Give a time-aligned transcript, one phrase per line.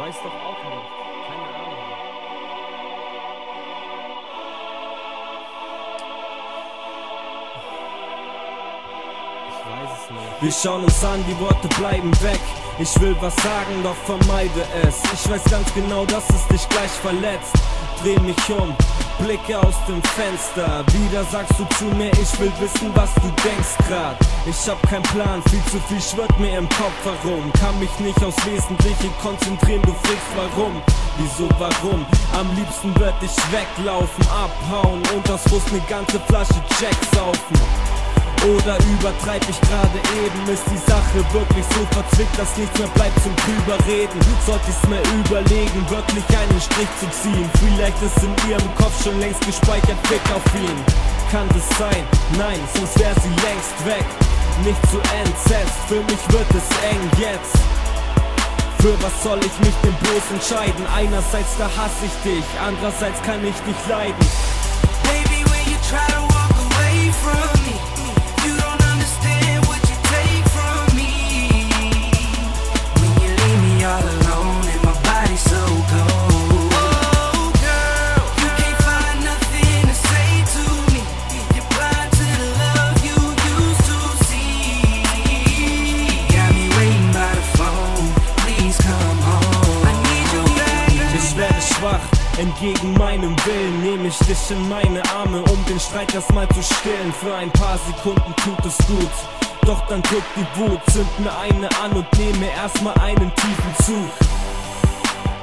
[0.00, 0.88] weiß doch auch nicht.
[1.28, 1.79] Keine Ahnung.
[10.40, 12.40] Wir schauen uns an, die Worte bleiben weg.
[12.78, 14.96] Ich will was sagen, doch vermeide es.
[15.12, 17.52] Ich weiß ganz genau, dass es dich gleich verletzt.
[18.02, 18.74] Dreh mich um,
[19.18, 20.82] blicke aus dem Fenster.
[20.92, 24.16] Wieder sagst du zu mir, ich will wissen, was du denkst grad.
[24.46, 27.52] Ich hab keinen Plan, viel zu viel schwirrt mir im Kopf herum.
[27.60, 30.80] Kann mich nicht aufs Wesentliche konzentrieren, du fragst warum.
[31.18, 32.06] Wieso, warum?
[32.32, 37.99] Am liebsten würd ich weglaufen, abhauen und aus Frust ne ganze Flasche Jack saufen.
[38.40, 40.48] Oder übertreib ich gerade eben?
[40.48, 44.16] Ist die Sache wirklich so verzwickt, dass nichts mehr bleibt zum drüberreden?
[44.46, 47.50] Sollte ich's mir überlegen, wirklich einen Strich zu ziehen?
[47.60, 50.78] Vielleicht ist in ihrem Kopf schon längst gespeichert, Fick auf ihn.
[51.30, 52.04] Kann das sein?
[52.38, 54.06] Nein, sonst wär sie längst weg.
[54.64, 57.60] Nicht zu entsetzt, für mich wird es eng jetzt.
[58.80, 60.86] Für was soll ich mich denn bloß entscheiden?
[60.96, 64.26] Einerseits da hasse ich dich, andererseits kann ich dich leiden.
[91.60, 96.48] Werde schwach, entgegen meinem Willen nehme ich dich in meine Arme, um den Streit erstmal
[96.48, 97.12] zu stillen.
[97.20, 99.10] Für ein paar Sekunden tut es gut.
[99.66, 104.10] Doch dann drückt die Wut, zünd mir eine an und nehme erstmal einen tiefen Zug.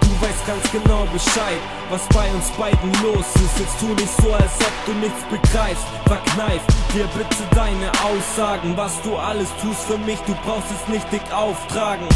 [0.00, 3.58] Du weißt ganz genau Bescheid, was bei uns beiden los ist.
[3.58, 5.84] Jetzt tu nicht so, als ob du nichts begreifst.
[6.06, 6.62] Verkneif
[6.94, 10.18] dir bitte deine Aussagen, was du alles tust für mich.
[10.26, 12.08] Du brauchst es nicht dick auftragen.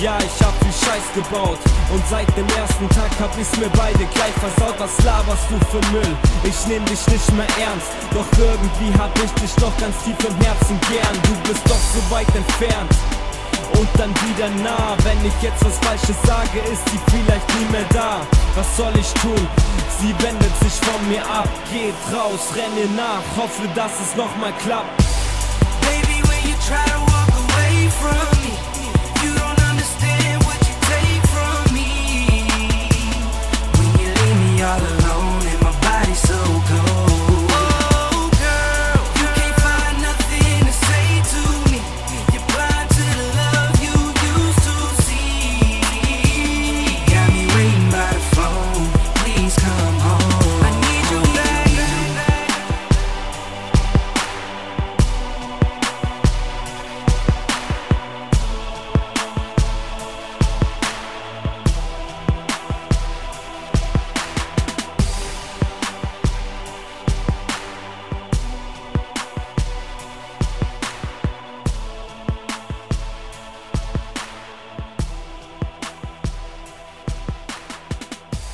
[0.00, 1.58] Ja, ich hab viel Scheiß gebaut
[1.90, 4.78] und seit dem ersten Tag hab ich's mir beide gleich versaut.
[4.78, 6.16] Was laberst du für Müll?
[6.44, 10.36] Ich nehm dich nicht mehr ernst, doch irgendwie hab ich dich doch ganz tief im
[10.46, 11.14] Herzen gern.
[11.26, 12.94] Du bist doch so weit entfernt
[13.74, 14.94] und dann wieder nah.
[15.02, 18.20] Wenn ich jetzt was Falsches sage, ist sie vielleicht nie mehr da.
[18.54, 19.48] Was soll ich tun?
[19.98, 24.94] Sie wendet sich von mir ab, geht raus, renne nach, hoffe, dass es nochmal klappt.
[25.82, 28.37] Baby, when you try to walk away from